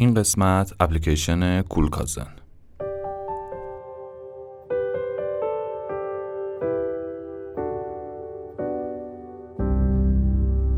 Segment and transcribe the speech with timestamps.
[0.00, 2.26] این قسمت اپلیکیشن کولکازن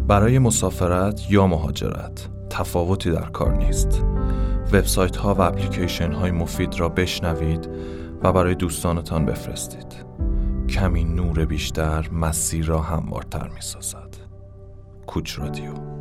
[0.08, 4.04] برای مسافرت یا مهاجرت تفاوتی در کار نیست.
[4.72, 7.68] وبسایت ها و اپلیکیشن های مفید را بشنوید
[8.22, 10.04] و برای دوستانتان بفرستید.
[10.68, 14.16] کمی نور بیشتر مسیر را هموارتر می سازد
[15.06, 15.99] کوچ رادیو.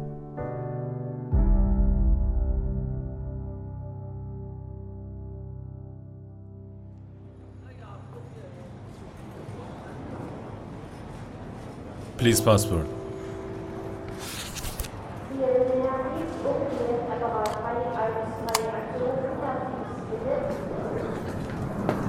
[12.19, 12.85] Please passport.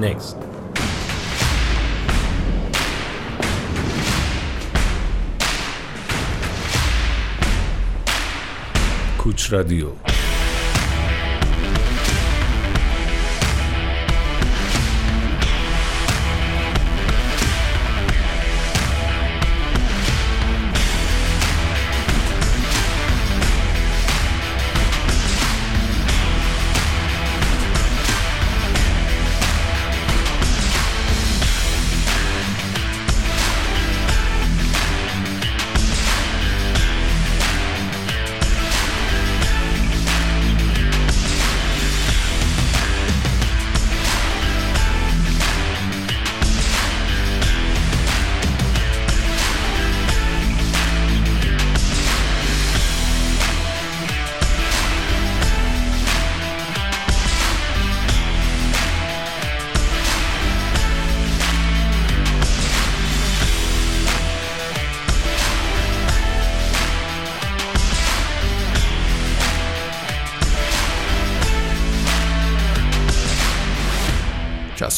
[0.01, 0.37] Next.
[9.19, 10.10] کوچ رادیو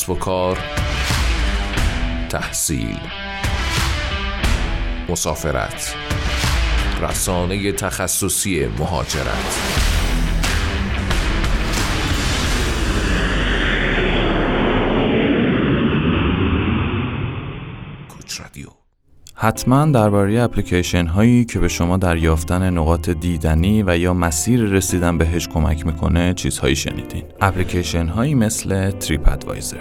[0.02, 0.58] کسب و کار
[2.30, 2.98] تحصیل
[5.08, 5.94] مسافرت
[7.02, 9.81] رسانه تخصصی مهاجرت.
[19.42, 25.18] حتما درباره اپلیکیشن هایی که به شما در یافتن نقاط دیدنی و یا مسیر رسیدن
[25.18, 27.22] بهش کمک می‌کنه چیزهایی شنیدین.
[27.40, 29.76] اپلیکیشن هایی مثل تریپ ادوایزر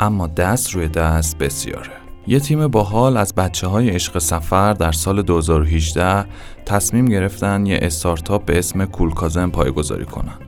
[0.00, 1.90] اما دست روی دست بسیاره.
[2.26, 6.24] یه تیم باحال از بچه های عشق سفر در سال 2018
[6.66, 10.38] تصمیم گرفتن یه استارتاپ به اسم کولکازن پایگذاری کنن.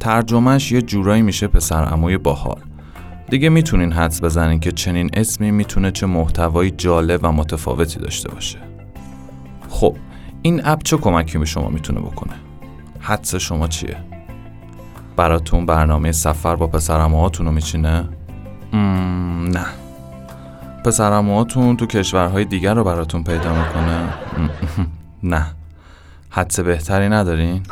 [0.00, 2.71] ترجمهش یه جورایی میشه پسر عموی باحال.
[3.32, 8.58] دیگه می‌تونین حدس بزنین که چنین اسمی می‌تونه چه محتوایی جالب و متفاوتی داشته باشه.
[9.68, 9.96] خب
[10.42, 12.32] این اپ چه کمکی به شما می‌تونه بکنه؟
[13.00, 13.96] حدس شما چیه؟
[15.16, 18.08] براتون برنامه سفر با پسرموهاتون رو میچینه؟
[18.72, 19.66] نه.
[20.84, 24.14] پسرموهاتون تو کشورهای دیگر رو براتون پیدا می‌کنه؟
[25.34, 25.46] نه.
[26.30, 27.62] حدس بهتری ندارین؟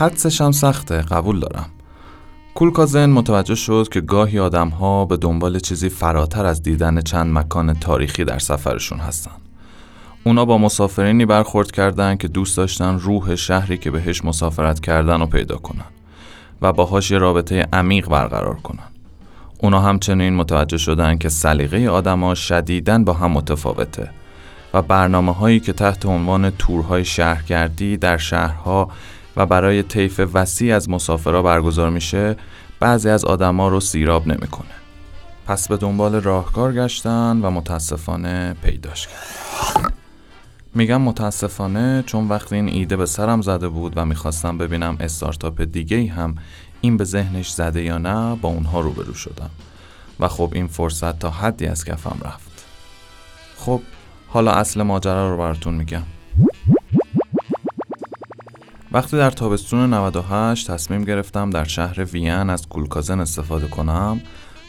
[0.00, 1.66] حدسش هم سخته قبول دارم.
[2.54, 7.74] کولکازن متوجه شد که گاهی آدم ها به دنبال چیزی فراتر از دیدن چند مکان
[7.74, 9.30] تاریخی در سفرشون هستن.
[10.24, 15.26] اونا با مسافرینی برخورد کردند که دوست داشتن روح شهری که بهش مسافرت کردن رو
[15.26, 15.84] پیدا کنن
[16.62, 18.88] و باهاش یه رابطه عمیق برقرار کنن.
[19.58, 24.10] اونا همچنین متوجه شدن که سلیقه آدما شدیداً با هم متفاوته
[24.74, 28.88] و برنامه هایی که تحت عنوان تورهای شهرگردی در شهرها
[29.36, 32.36] و برای طیف وسیع از مسافرها برگزار میشه
[32.80, 34.70] بعضی از آدما رو سیراب نمی‌کنه.
[35.46, 39.90] پس به دنبال راهکار گشتن و متاسفانه پیداش کردن.
[40.74, 45.96] میگم متاسفانه چون وقتی این ایده به سرم زده بود و می‌خواستم ببینم استارتاپ دیگه
[45.96, 46.34] ای هم
[46.80, 49.50] این به ذهنش زده یا نه با اونها روبرو شدم
[50.20, 52.64] و خب این فرصت تا حدی از کفم رفت
[53.56, 53.80] خب
[54.28, 56.02] حالا اصل ماجرا رو براتون میگم
[58.92, 64.20] وقتی در تابستون 98 تصمیم گرفتم در شهر وین از کولکازن استفاده کنم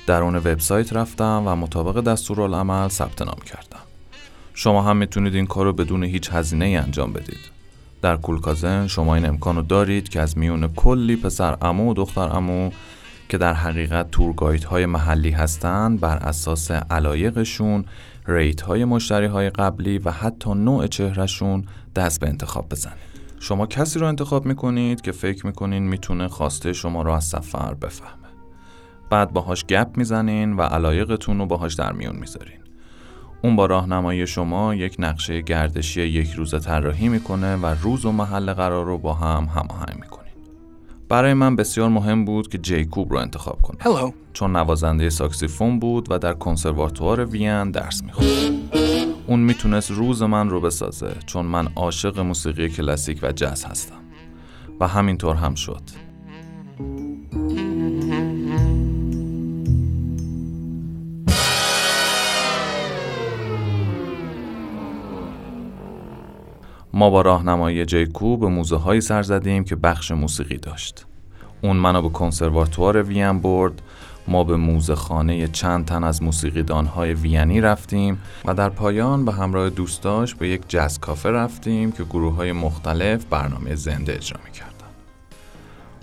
[0.08, 3.80] درون وبسایت رفتم و مطابق دستورالعمل ثبت نام کردم.
[4.54, 7.52] شما هم می‌تونید این کار رو بدون هیچ هزینه ای انجام بدید.
[8.02, 12.30] در کولکازن شما این امکان رو دارید که از میون کلی پسر امو و دختر
[12.36, 12.72] امو
[13.30, 17.86] که در حقیقت تورگایت های محلی هستند بر اساس علایقشون
[18.28, 21.64] ریت های مشتری های قبلی و حتی نوع چهرهشون
[21.96, 23.11] دست به انتخاب بزنید.
[23.44, 28.28] شما کسی رو انتخاب می‌کنید که فکر می‌کنین می‌تونه خواسته شما رو از سفر بفهمه.
[29.10, 32.60] بعد باهاش گپ می‌زنین و علایقتون رو باهاش در میون می‌ذارین.
[33.44, 38.54] اون با راهنمایی شما یک نقشه گردشی یک روزه طراحی می‌کنه و روز و محل
[38.54, 40.34] قرار رو با هم هماهنگ می‌کنین.
[41.10, 43.78] برای من بسیار مهم بود که جیکوب رو انتخاب کنم.
[43.80, 44.14] Hello.
[44.34, 48.61] چون نوازنده ساکسیفون بود و در کنسرواتوار وین درس می‌خوند.
[49.32, 53.96] اون می‌تونست روز من رو بسازه چون من عاشق موسیقی کلاسیک و جز هستم.
[54.80, 55.82] و همینطور هم شد.
[66.94, 71.06] ما با راهنمایی جیکو به موزه هایی سر زدیم که بخش موسیقی داشت.
[71.62, 73.82] اون منو به کنسرواتوار وین برد
[74.28, 79.32] ما به موزه خانه چند تن از موسیقیدان های وینی رفتیم و در پایان به
[79.32, 84.72] همراه دوستاش به یک جز کافه رفتیم که گروه های مختلف برنامه زنده اجرا می‌کردن.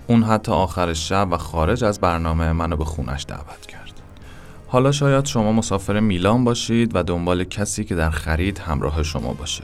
[0.07, 3.93] اون حتی آخر شب و خارج از برنامه منو به خونش دعوت کرد.
[4.67, 9.63] حالا شاید شما مسافر میلان باشید و دنبال کسی که در خرید همراه شما باشه.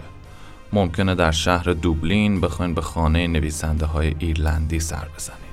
[0.73, 5.44] ممکنه در شهر دوبلین بخواین به خانه نویسنده های ایرلندی سر بزنید.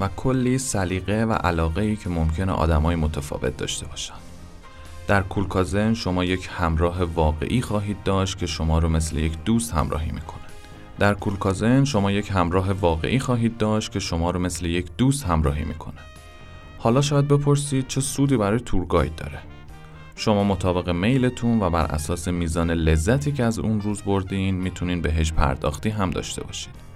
[0.00, 4.14] و کلی سلیقه و علاقه ای که ممکنه آدمای متفاوت داشته باشن.
[5.06, 10.10] در کولکازن شما یک همراه واقعی خواهید داشت که شما رو مثل یک دوست همراهی
[10.10, 10.38] می‌کنه.
[10.98, 15.64] در کولکازن شما یک همراه واقعی خواهید داشت که شما رو مثل یک دوست همراهی
[15.64, 16.00] می‌کنه.
[16.78, 19.38] حالا شاید بپرسید چه سودی برای تورگاید داره؟
[20.16, 25.32] شما مطابق میلتون و بر اساس میزان لذتی که از اون روز بردین می‌تونین بهش
[25.32, 26.87] پرداختی هم داشته باشید.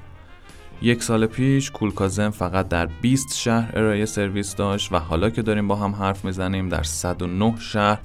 [0.83, 5.69] یک سال پیش کولکازن فقط در 20 شهر ارائه سرویس داشت و حالا که داریم
[5.69, 7.99] با هم حرف می‌زنیم در 109 شهر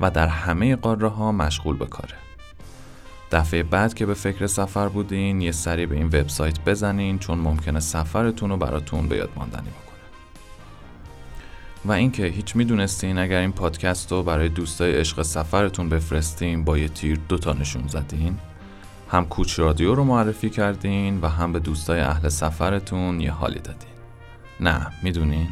[0.00, 2.14] و در همه قاره ها مشغول به کاره.
[3.32, 7.80] دفعه بعد که به فکر سفر بودین یه سری به این وبسایت بزنین چون ممکنه
[7.80, 9.98] سفرتون رو براتون به یاد ماندنی بکنه.
[11.84, 16.88] و اینکه هیچ می‌دونستین اگر این پادکست رو برای دوستای عشق سفرتون بفرستین با یه
[16.88, 18.38] تیر دوتا نشون زدین؟
[19.14, 23.94] هم کوچ رادیو رو معرفی کردین و هم به دوستای اهل سفرتون یه حالی دادین.
[24.60, 25.48] نه می‌دونین؟